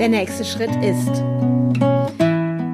[0.00, 1.22] Der nächste Schritt ist,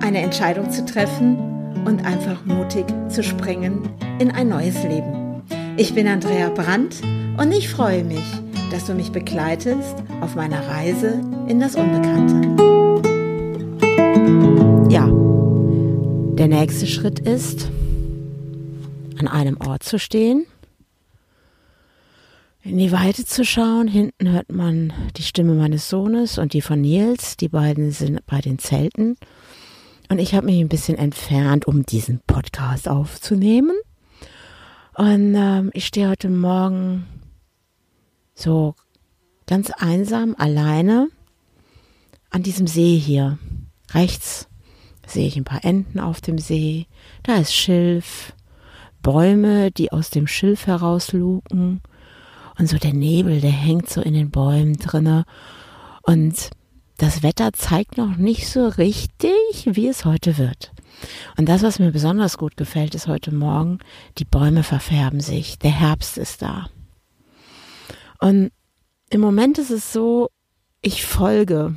[0.01, 1.37] eine Entscheidung zu treffen
[1.85, 3.89] und einfach mutig zu springen
[4.21, 5.43] in ein neues Leben.
[5.77, 7.03] Ich bin Andrea Brandt
[7.37, 8.23] und ich freue mich,
[8.71, 12.47] dass du mich begleitest auf meiner Reise in das Unbekannte.
[14.89, 15.11] Ja,
[16.37, 17.73] der nächste Schritt ist,
[19.19, 20.47] an einem Ort zu stehen,
[22.67, 23.87] in die Weite zu schauen.
[23.87, 27.37] Hinten hört man die Stimme meines Sohnes und die von Nils.
[27.37, 29.17] Die beiden sind bei den Zelten.
[30.09, 33.77] Und ich habe mich ein bisschen entfernt, um diesen Podcast aufzunehmen.
[34.95, 37.07] Und ähm, ich stehe heute Morgen
[38.35, 38.75] so
[39.47, 41.09] ganz einsam, alleine
[42.31, 43.39] an diesem See hier.
[43.93, 44.49] Rechts
[45.07, 46.87] sehe ich ein paar Enten auf dem See.
[47.23, 48.33] Da ist Schilf,
[49.03, 51.81] Bäume, die aus dem Schilf herausluken.
[52.59, 55.25] Und so der Nebel, der hängt so in den Bäumen drinne.
[56.03, 56.51] Und
[56.99, 59.35] das Wetter zeigt noch nicht so richtig,
[59.67, 60.73] wie es heute wird.
[61.37, 63.81] Und das, was mir besonders gut gefällt, ist heute Morgen,
[64.17, 65.59] die Bäume verfärben sich.
[65.59, 66.69] Der Herbst ist da.
[68.19, 68.51] Und
[69.11, 70.31] im Moment ist es so,
[70.81, 71.75] ich folge.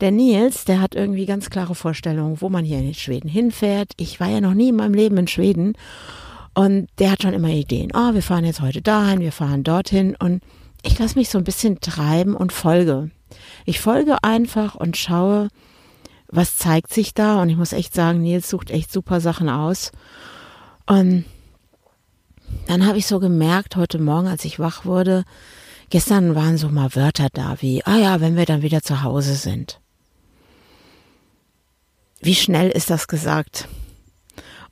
[0.00, 3.92] Der Nils, der hat irgendwie ganz klare Vorstellungen, wo man hier in Schweden hinfährt.
[3.96, 5.74] Ich war ja noch nie in meinem Leben in Schweden.
[6.54, 7.90] Und der hat schon immer Ideen.
[7.94, 10.16] Oh, wir fahren jetzt heute dahin, wir fahren dorthin.
[10.16, 10.42] Und
[10.82, 13.10] ich lasse mich so ein bisschen treiben und folge.
[13.64, 15.48] Ich folge einfach und schaue,
[16.28, 17.42] was zeigt sich da.
[17.42, 19.90] Und ich muss echt sagen, Nils sucht echt super Sachen aus.
[20.86, 21.24] Und
[22.66, 25.24] dann habe ich so gemerkt, heute Morgen, als ich wach wurde,
[25.90, 29.34] gestern waren so mal Wörter da wie, ah ja, wenn wir dann wieder zu Hause
[29.34, 29.80] sind.
[32.20, 33.68] Wie schnell ist das gesagt?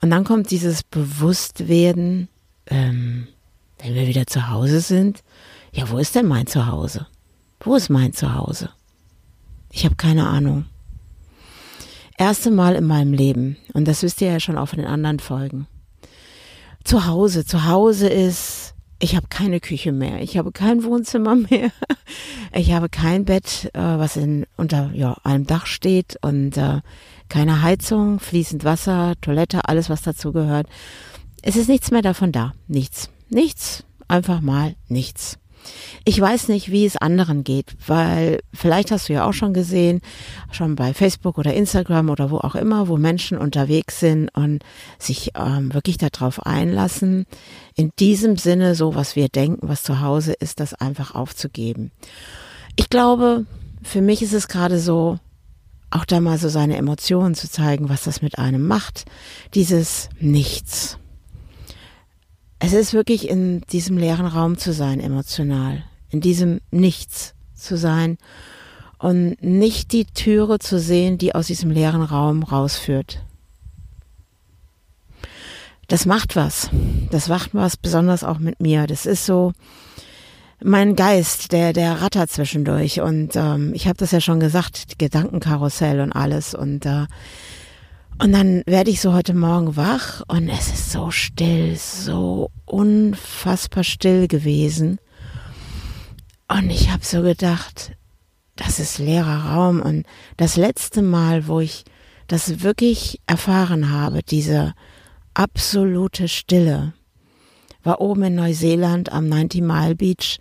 [0.03, 2.29] Und dann kommt dieses Bewusstwerden,
[2.67, 3.29] ähm,
[3.79, 5.23] wenn wir wieder zu Hause sind,
[5.73, 7.07] ja, wo ist denn mein Zuhause?
[7.61, 8.71] Wo ist mein Zuhause?
[9.71, 10.67] Ich habe keine Ahnung.
[12.19, 15.19] Erste Mal in meinem Leben, und das wisst ihr ja schon auch von den anderen
[15.19, 15.67] Folgen.
[16.85, 18.62] Zu Hause, zu Hause ist,
[19.03, 21.73] ich habe keine Küche mehr, ich habe kein Wohnzimmer mehr,
[22.55, 26.81] ich habe kein Bett, äh, was in, unter ja, einem Dach steht und äh,
[27.29, 30.69] keine Heizung, fließend Wasser, Toilette, alles, was dazu gehört.
[31.43, 32.53] Es ist nichts mehr davon da.
[32.69, 33.11] Nichts.
[33.29, 33.85] Nichts.
[34.07, 35.39] Einfach mal nichts.
[36.05, 40.01] Ich weiß nicht, wie es anderen geht, weil vielleicht hast du ja auch schon gesehen,
[40.51, 44.65] schon bei Facebook oder Instagram oder wo auch immer, wo Menschen unterwegs sind und
[44.99, 47.27] sich ähm, wirklich darauf einlassen,
[47.75, 51.93] in diesem Sinne so, was wir denken, was zu Hause ist, das einfach aufzugeben.
[52.77, 53.47] Ich glaube,
[53.83, 55.19] für mich ist es gerade so,
[55.91, 59.05] auch da mal so seine Emotionen zu zeigen, was das mit einem macht.
[59.55, 60.99] Dieses Nichts.
[62.65, 65.83] Es ist wirklich in diesem leeren Raum zu sein, emotional.
[66.11, 68.19] In diesem Nichts zu sein
[68.99, 73.25] und nicht die Türe zu sehen, die aus diesem leeren Raum rausführt.
[75.89, 76.71] Das macht was.
[77.11, 78.87] Das macht was, besonders auch mit mir.
[78.87, 79.53] Das ist so,
[80.63, 83.01] mein Geist, der, der rattert zwischendurch.
[83.01, 86.55] Und ähm, ich habe das ja schon gesagt, Gedankenkarussell und alles.
[86.55, 87.07] Und, äh,
[88.23, 93.83] und dann werde ich so heute Morgen wach und es ist so still, so unfassbar
[93.83, 95.01] still gewesen.
[96.47, 97.97] Und ich habe so gedacht,
[98.55, 99.83] das ist leerer Raum.
[99.83, 100.07] Und
[100.37, 101.85] das letzte Mal, wo ich
[102.29, 104.75] das wirklich erfahren habe, diese
[105.35, 106.93] absolute Stille,
[107.83, 110.39] war oben in Neuseeland am 90 Mile Beach.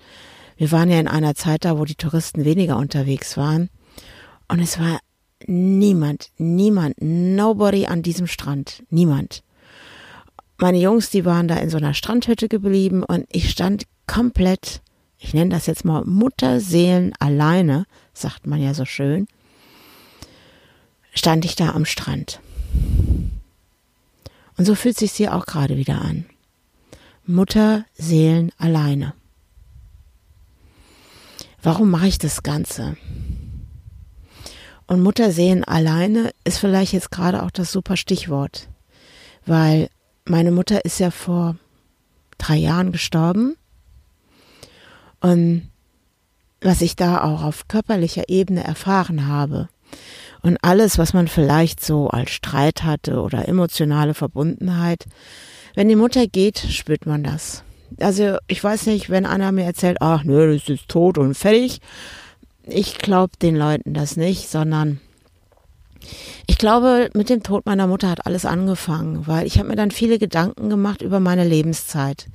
[0.56, 3.72] Wir waren ja in einer Zeit da, wo die Touristen weniger unterwegs waren.
[4.48, 5.00] Und es war
[5.48, 8.84] niemand, niemand, nobody an diesem Strand.
[8.90, 9.44] Niemand.
[10.58, 14.82] Meine Jungs, die waren da in so einer Strandhütte geblieben und ich stand komplett,
[15.18, 19.28] ich nenne das jetzt mal Mutterseelen alleine, sagt man ja so schön,
[21.14, 22.40] stand ich da am Strand.
[24.58, 26.26] Und so fühlt sich sie auch gerade wieder an.
[27.26, 29.14] Mutterseelen alleine.
[31.64, 32.98] Warum mache ich das Ganze?
[34.92, 38.68] Und Mutterseelen alleine ist vielleicht jetzt gerade auch das super Stichwort,
[39.46, 39.88] weil
[40.26, 41.56] meine Mutter ist ja vor
[42.38, 43.56] drei Jahren gestorben
[45.22, 45.70] und
[46.60, 49.70] was ich da auch auf körperlicher Ebene erfahren habe
[50.42, 55.06] und alles, was man vielleicht so als Streit hatte oder emotionale Verbundenheit,
[55.74, 57.64] wenn die Mutter geht, spürt man das.
[58.02, 61.80] Also ich weiß nicht, wenn einer mir erzählt, ach nö, das ist tot und fertig.
[62.64, 65.00] Ich glaube den Leuten das nicht, sondern
[66.48, 69.92] Ich glaube, mit dem Tod meiner Mutter hat alles angefangen, weil ich habe mir dann
[69.92, 72.28] viele Gedanken gemacht über meine Lebenszeit.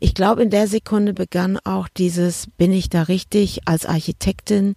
[0.00, 4.74] Ich glaube, in der Sekunde begann auch dieses, bin ich da richtig als Architektin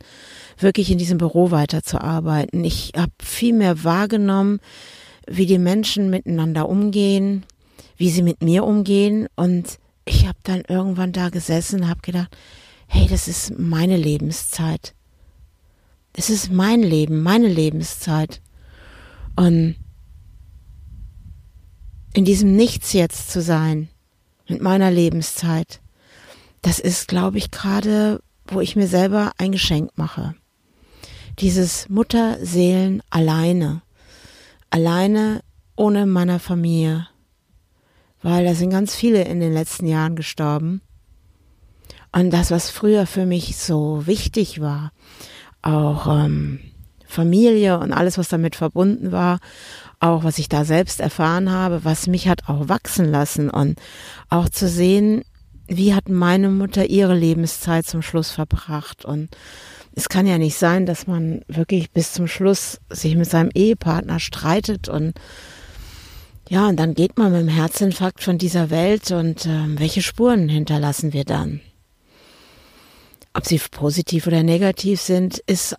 [0.57, 2.63] wirklich in diesem Büro weiterzuarbeiten.
[2.63, 4.59] Ich habe viel mehr wahrgenommen,
[5.27, 7.43] wie die Menschen miteinander umgehen,
[7.97, 12.35] wie sie mit mir umgehen und ich habe dann irgendwann da gesessen habe gedacht,
[12.87, 14.93] hey, das ist meine Lebenszeit.
[16.13, 18.41] Das ist mein Leben, meine Lebenszeit.
[19.35, 19.75] Und
[22.13, 23.89] in diesem Nichts jetzt zu sein,
[24.47, 25.81] mit meiner Lebenszeit,
[26.61, 30.35] das ist, glaube ich, gerade, wo ich mir selber ein Geschenk mache.
[31.39, 33.81] Dieses Mutterseelen alleine,
[34.69, 35.41] alleine
[35.75, 37.07] ohne meiner Familie,
[38.21, 40.81] weil da sind ganz viele in den letzten Jahren gestorben.
[42.15, 44.93] Und das, was früher für mich so wichtig war,
[45.61, 46.61] auch ähm,
[47.05, 49.39] Familie und alles, was damit verbunden war,
[49.99, 53.77] auch was ich da selbst erfahren habe, was mich hat auch wachsen lassen und
[54.29, 55.25] auch zu sehen,
[55.67, 59.35] wie hat meine Mutter ihre Lebenszeit zum Schluss verbracht und
[59.93, 64.21] es kann ja nicht sein, dass man wirklich bis zum Schluss sich mit seinem Ehepartner
[64.21, 65.19] streitet und
[66.47, 70.47] ja, und dann geht man mit dem Herzinfarkt von dieser Welt und äh, welche Spuren
[70.47, 71.59] hinterlassen wir dann?
[73.35, 75.75] Ob sie positiv oder negativ sind, ist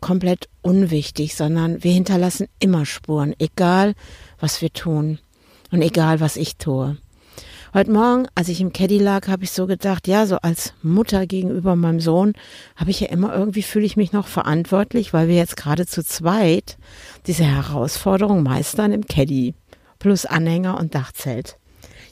[0.00, 3.94] komplett unwichtig, sondern wir hinterlassen immer Spuren, egal
[4.40, 5.20] was wir tun
[5.70, 6.96] und egal was ich tue.
[7.74, 11.26] Heute Morgen, als ich im Caddy lag, habe ich so gedacht, ja, so als Mutter
[11.28, 12.32] gegenüber meinem Sohn
[12.74, 16.04] habe ich ja immer irgendwie fühle ich mich noch verantwortlich, weil wir jetzt gerade zu
[16.04, 16.76] zweit
[17.28, 19.54] diese Herausforderung meistern im Caddy
[20.00, 21.56] plus Anhänger und Dachzelt.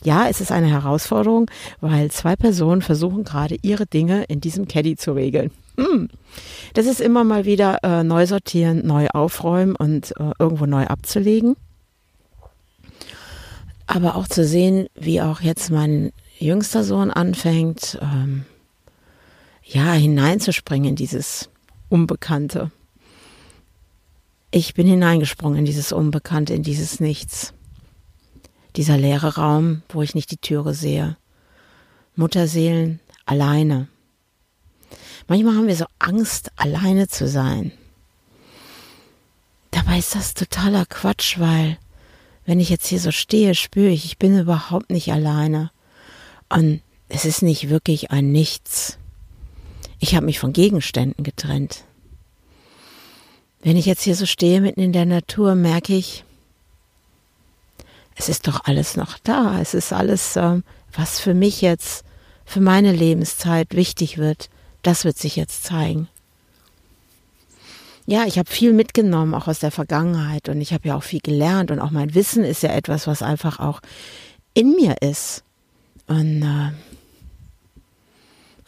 [0.04, 1.50] Ja, es ist eine Herausforderung,
[1.80, 5.50] weil zwei Personen versuchen gerade ihre Dinge in diesem Caddy zu regeln.
[5.78, 6.08] Hm.
[6.74, 11.56] Das ist immer mal wieder äh, neu sortieren, neu aufräumen und äh, irgendwo neu abzulegen.
[13.86, 18.44] Aber auch zu sehen, wie auch jetzt mein jüngster Sohn anfängt, ähm,
[19.64, 21.48] ja, hineinzuspringen in dieses
[21.88, 22.70] Unbekannte.
[24.50, 27.54] Ich bin hineingesprungen in dieses Unbekannte, in dieses Nichts.
[28.76, 31.16] Dieser leere Raum, wo ich nicht die Türe sehe.
[32.16, 33.88] Mutterseelen alleine.
[35.28, 37.72] Manchmal haben wir so Angst, alleine zu sein.
[39.70, 41.78] Dabei ist das totaler Quatsch, weil
[42.44, 45.70] wenn ich jetzt hier so stehe, spüre ich, ich bin überhaupt nicht alleine.
[46.48, 48.98] Und es ist nicht wirklich ein Nichts.
[49.98, 51.84] Ich habe mich von Gegenständen getrennt.
[53.62, 56.24] Wenn ich jetzt hier so stehe mitten in der Natur, merke ich,
[58.16, 59.60] es ist doch alles noch da.
[59.60, 62.04] Es ist alles, ähm, was für mich jetzt,
[62.44, 64.50] für meine Lebenszeit wichtig wird.
[64.82, 66.08] Das wird sich jetzt zeigen.
[68.04, 70.48] Ja, ich habe viel mitgenommen, auch aus der Vergangenheit.
[70.48, 71.70] Und ich habe ja auch viel gelernt.
[71.70, 73.80] Und auch mein Wissen ist ja etwas, was einfach auch
[74.54, 75.44] in mir ist.
[76.06, 76.72] Und, äh,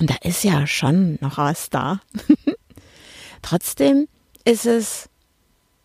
[0.00, 2.00] und da ist ja schon noch was da.
[3.42, 4.08] Trotzdem
[4.44, 5.08] ist es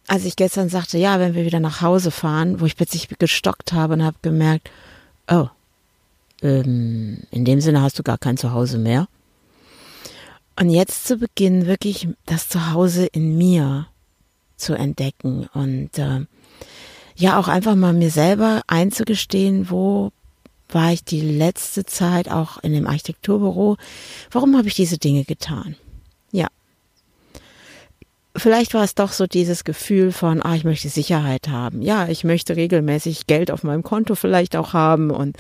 [0.10, 3.74] als ich gestern sagte, ja, wenn wir wieder nach Hause fahren, wo ich plötzlich gestockt
[3.74, 4.72] habe und habe gemerkt,
[5.30, 5.48] oh,
[6.42, 9.08] ähm, in dem Sinne hast du gar kein Zuhause mehr.
[10.60, 13.86] Und jetzt zu beginnen, wirklich das Zuhause in mir
[14.58, 16.26] zu entdecken und äh,
[17.16, 20.12] ja auch einfach mal mir selber einzugestehen, wo
[20.70, 23.78] war ich die letzte Zeit auch in dem Architekturbüro,
[24.32, 25.76] warum habe ich diese Dinge getan?
[28.36, 31.82] Vielleicht war es doch so dieses Gefühl von, ah, ich möchte Sicherheit haben.
[31.82, 35.36] Ja, ich möchte regelmäßig Geld auf meinem Konto vielleicht auch haben und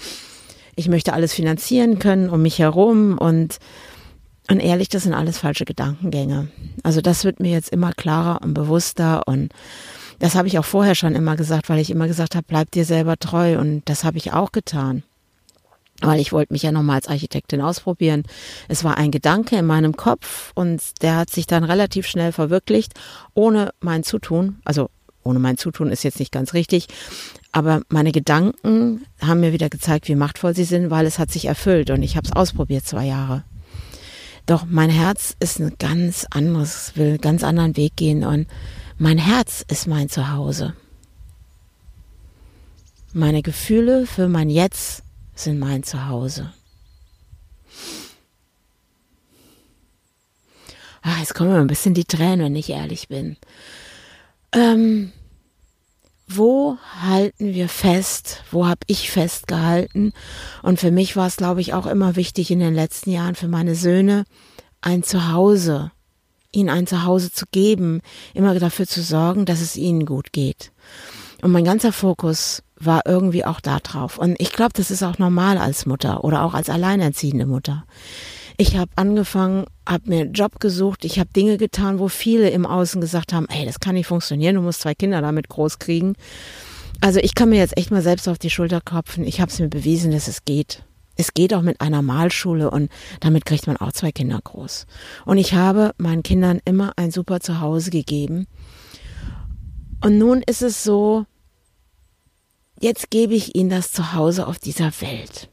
[0.76, 3.60] ich möchte alles finanzieren können um mich herum und
[4.50, 6.48] und ehrlich, das sind alles falsche Gedankengänge.
[6.82, 9.54] Also das wird mir jetzt immer klarer und bewusster und
[10.18, 12.84] das habe ich auch vorher schon immer gesagt, weil ich immer gesagt habe, bleib dir
[12.84, 15.04] selber treu und das habe ich auch getan
[16.02, 18.24] weil ich wollte mich ja nochmal als Architektin ausprobieren.
[18.68, 22.94] Es war ein Gedanke in meinem Kopf und der hat sich dann relativ schnell verwirklicht,
[23.34, 24.60] ohne mein Zutun.
[24.64, 24.90] Also
[25.24, 26.88] ohne mein Zutun ist jetzt nicht ganz richtig,
[27.52, 31.46] aber meine Gedanken haben mir wieder gezeigt, wie machtvoll sie sind, weil es hat sich
[31.46, 33.44] erfüllt und ich habe es ausprobiert zwei Jahre.
[34.46, 38.48] Doch mein Herz ist ein ganz anderes, will einen ganz anderen Weg gehen und
[38.98, 40.74] mein Herz ist mein Zuhause.
[43.14, 45.04] Meine Gefühle für mein Jetzt
[45.40, 46.54] sind mein Zuhause.
[51.02, 53.38] Ach, jetzt kommen mir ein bisschen die Tränen, wenn ich ehrlich bin.
[54.52, 55.12] Ähm,
[56.28, 58.44] wo halten wir fest?
[58.52, 60.14] Wo habe ich festgehalten?
[60.62, 63.48] Und für mich war es, glaube ich, auch immer wichtig in den letzten Jahren für
[63.48, 64.26] meine Söhne
[64.82, 65.92] ein Zuhause
[66.52, 68.02] ihnen ein Zuhause zu geben,
[68.34, 70.72] immer dafür zu sorgen, dass es ihnen gut geht.
[71.42, 74.18] Und mein ganzer Fokus war irgendwie auch da drauf.
[74.18, 77.86] Und ich glaube, das ist auch normal als Mutter oder auch als alleinerziehende Mutter.
[78.58, 82.66] Ich habe angefangen, habe mir einen Job gesucht, ich habe Dinge getan, wo viele im
[82.66, 86.16] Außen gesagt haben, hey, das kann nicht funktionieren, du musst zwei Kinder damit groß kriegen.
[87.02, 89.24] Also ich kann mir jetzt echt mal selbst auf die Schulter klopfen.
[89.24, 90.84] Ich habe es mir bewiesen, dass es geht.
[91.16, 94.88] Es geht auch mit einer Malschule und damit kriegt man auch zwei Kinder groß.
[95.26, 98.48] Und ich habe meinen Kindern immer ein super Zuhause gegeben.
[100.02, 101.26] Und nun ist es so,
[102.80, 105.50] jetzt gebe ich ihnen das Zuhause auf dieser Welt.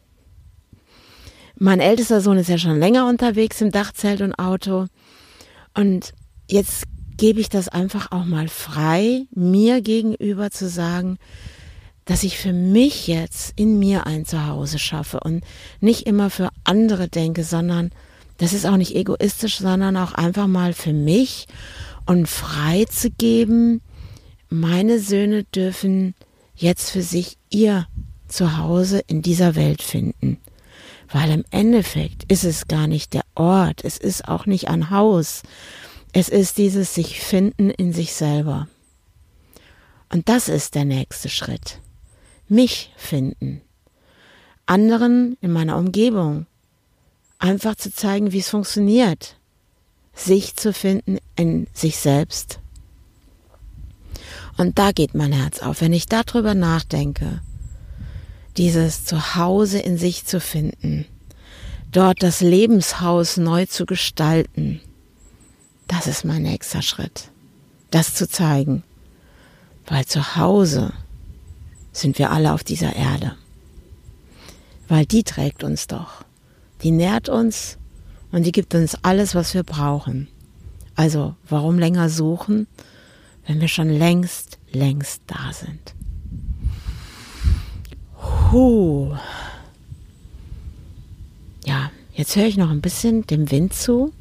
[1.59, 4.87] Mein ältester Sohn ist ja schon länger unterwegs im Dachzelt und Auto.
[5.75, 6.12] Und
[6.50, 6.85] jetzt
[7.16, 11.18] gebe ich das einfach auch mal frei, mir gegenüber zu sagen,
[12.04, 15.42] dass ich für mich jetzt in mir ein Zuhause schaffe und
[15.80, 17.90] nicht immer für andere denke, sondern
[18.38, 21.47] das ist auch nicht egoistisch, sondern auch einfach mal für mich
[22.04, 23.80] und frei zu geben.
[24.50, 26.14] Meine Söhne dürfen
[26.56, 27.86] jetzt für sich ihr
[28.28, 30.38] Zuhause in dieser Welt finden.
[31.12, 35.42] Weil im Endeffekt ist es gar nicht der Ort, es ist auch nicht ein Haus,
[36.12, 38.68] es ist dieses sich finden in sich selber.
[40.12, 41.80] Und das ist der nächste Schritt
[42.48, 43.60] mich finden,
[44.66, 46.46] anderen in meiner Umgebung
[47.38, 49.36] einfach zu zeigen, wie es funktioniert,
[50.14, 52.60] sich zu finden in sich selbst.
[54.56, 57.40] Und da geht mein Herz auf, wenn ich darüber nachdenke,
[58.56, 61.04] dieses Zuhause in sich zu finden,
[61.92, 64.80] dort das Lebenshaus neu zu gestalten,
[65.88, 67.30] das ist mein nächster Schritt,
[67.90, 68.82] das zu zeigen,
[69.86, 70.92] weil zu Hause
[71.92, 73.36] sind wir alle auf dieser Erde.
[74.88, 76.25] Weil die trägt uns doch.
[76.82, 77.78] Die nährt uns
[78.32, 80.28] und die gibt uns alles, was wir brauchen.
[80.94, 82.66] Also warum länger suchen,
[83.47, 85.95] wenn wir schon längst, längst da sind?
[88.50, 89.15] Huh.
[91.65, 94.12] Ja, jetzt höre ich noch ein bisschen dem Wind zu,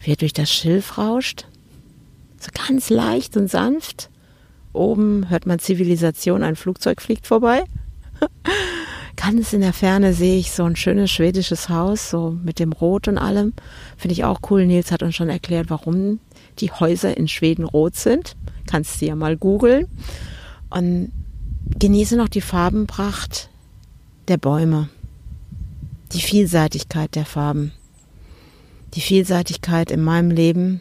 [0.00, 1.46] wie er durch das Schilf rauscht.
[2.38, 4.10] So ganz leicht und sanft.
[4.72, 7.64] Oben hört man Zivilisation, ein Flugzeug fliegt vorbei.
[9.16, 13.08] Ganz in der Ferne sehe ich so ein schönes schwedisches Haus, so mit dem Rot
[13.08, 13.52] und allem.
[13.96, 14.64] Finde ich auch cool.
[14.64, 16.20] Nils hat uns schon erklärt, warum
[16.60, 18.36] die Häuser in Schweden rot sind.
[18.66, 19.86] Kannst du ja mal googeln.
[20.70, 21.12] Und
[21.78, 23.48] genieße noch die Farbenpracht
[24.28, 24.88] der Bäume.
[26.12, 27.72] Die Vielseitigkeit der Farben.
[28.94, 30.80] Die Vielseitigkeit in meinem Leben,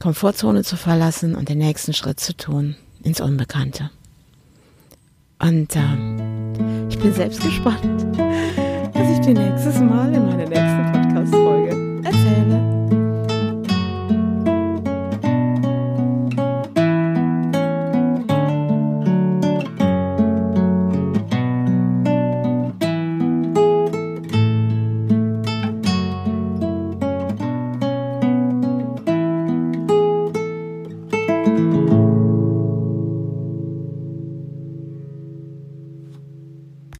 [0.00, 3.90] Komfortzone zu verlassen und den nächsten Schritt zu tun ins Unbekannte.
[5.38, 8.06] Und äh, ich bin selbst gespannt,
[8.92, 10.39] was ich dir nächstes Mal in meiner